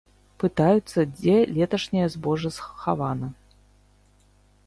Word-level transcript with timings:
Пытаюцца, 0.43 0.99
дзе 1.17 1.35
леташняе 1.57 2.07
збожжа 2.15 2.51
схавана. 2.57 3.27